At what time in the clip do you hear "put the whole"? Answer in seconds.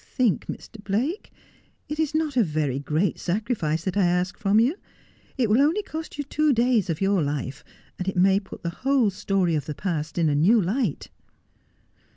8.39-9.11